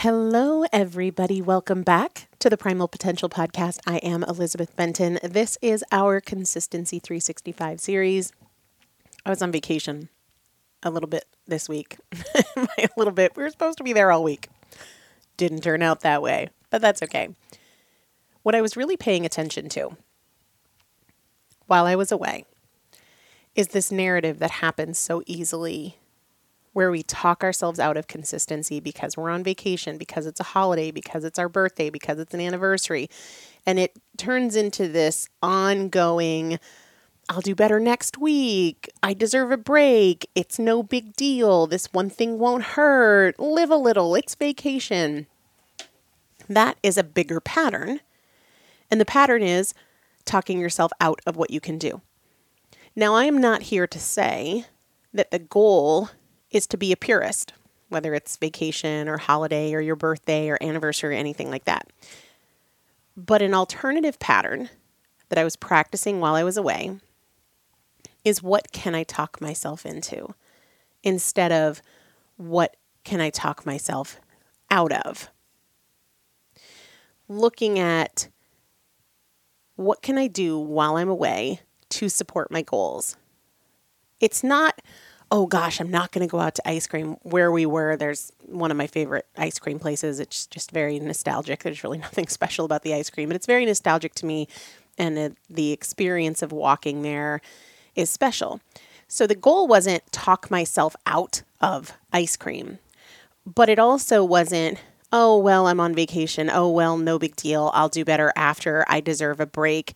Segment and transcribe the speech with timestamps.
[0.00, 1.40] Hello, everybody.
[1.40, 3.78] Welcome back to the Primal Potential Podcast.
[3.86, 5.18] I am Elizabeth Benton.
[5.22, 8.30] This is our Consistency 365 series.
[9.24, 10.10] I was on vacation
[10.82, 11.96] a little bit this week.
[12.56, 13.34] a little bit.
[13.36, 14.50] We were supposed to be there all week.
[15.38, 17.34] Didn't turn out that way, but that's okay.
[18.42, 19.96] What I was really paying attention to
[21.68, 22.44] while I was away
[23.54, 25.96] is this narrative that happens so easily
[26.76, 30.90] where we talk ourselves out of consistency because we're on vacation, because it's a holiday,
[30.90, 33.08] because it's our birthday, because it's an anniversary.
[33.64, 36.58] And it turns into this ongoing,
[37.30, 38.90] I'll do better next week.
[39.02, 40.28] I deserve a break.
[40.34, 41.66] It's no big deal.
[41.66, 43.40] This one thing won't hurt.
[43.40, 44.14] Live a little.
[44.14, 45.28] It's vacation.
[46.46, 48.00] That is a bigger pattern.
[48.90, 49.72] And the pattern is
[50.26, 52.02] talking yourself out of what you can do.
[52.94, 54.66] Now, I am not here to say
[55.14, 56.10] that the goal
[56.56, 57.52] is to be a purist,
[57.90, 61.86] whether it's vacation or holiday or your birthday or anniversary or anything like that.
[63.16, 64.70] But an alternative pattern
[65.28, 66.98] that I was practicing while I was away
[68.24, 70.34] is what can I talk myself into
[71.02, 71.82] instead of
[72.36, 74.18] what can I talk myself
[74.70, 75.28] out of.
[77.28, 78.28] Looking at
[79.76, 83.16] what can I do while I'm away to support my goals.
[84.20, 84.80] It's not
[85.30, 87.16] oh gosh, I'm not going to go out to ice cream.
[87.22, 90.20] Where we were, there's one of my favorite ice cream places.
[90.20, 91.62] It's just very nostalgic.
[91.62, 94.48] There's really nothing special about the ice cream, but it's very nostalgic to me.
[94.98, 97.40] And the experience of walking there
[97.94, 98.60] is special.
[99.08, 102.78] So the goal wasn't talk myself out of ice cream,
[103.44, 104.78] but it also wasn't,
[105.12, 106.50] oh, well, I'm on vacation.
[106.50, 107.70] Oh, well, no big deal.
[107.74, 108.84] I'll do better after.
[108.88, 109.94] I deserve a break.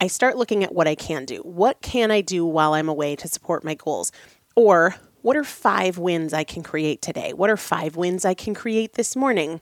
[0.00, 1.38] I start looking at what I can do.
[1.38, 4.12] What can I do while I'm away to support my goals?
[4.54, 7.32] Or what are five wins I can create today?
[7.32, 9.60] What are five wins I can create this morning?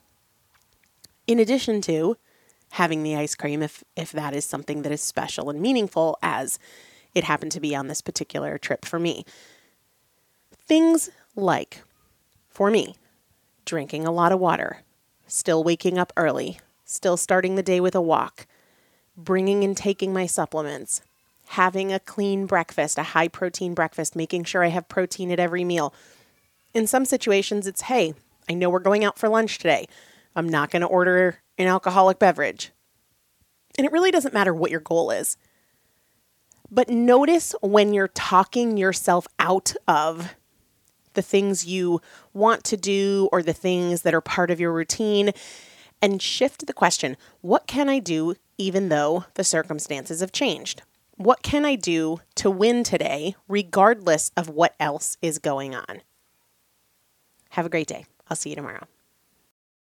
[1.27, 2.17] In addition to
[2.73, 6.59] having the ice cream, if, if that is something that is special and meaningful, as
[7.15, 9.25] it happened to be on this particular trip for me.
[10.67, 11.83] Things like,
[12.49, 12.97] for me,
[13.65, 14.81] drinking a lot of water,
[15.29, 18.47] still waking up early, still starting the day with a walk
[19.17, 21.03] bringing and taking my supplements,
[21.49, 25.65] having a clean breakfast, a high protein breakfast, making sure I have protein at every
[25.65, 25.95] meal.
[26.73, 28.15] In some situations, it's hey,
[28.49, 29.87] I know we're going out for lunch today.
[30.37, 32.73] I'm not going to order an alcoholic beverage.
[33.79, 35.37] And it really doesn't matter what your goal is.
[36.71, 40.35] But notice when you're talking yourself out of
[41.15, 42.01] the things you
[42.33, 45.33] want to do or the things that are part of your routine
[46.05, 50.83] and shift the question what can I do even though the circumstances have changed?
[51.17, 56.03] What can I do to win today, regardless of what else is going on?
[57.51, 58.05] Have a great day.
[58.29, 58.87] I'll see you tomorrow.